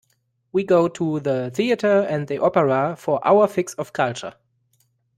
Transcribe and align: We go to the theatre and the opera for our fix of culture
We 0.51 0.63
go 0.63 0.87
to 0.87 1.19
the 1.19 1.51
theatre 1.53 1.99
and 2.01 2.27
the 2.27 2.39
opera 2.39 2.95
for 2.97 3.19
our 3.23 3.45
fix 3.47 3.75
of 3.75 3.93
culture 3.93 4.33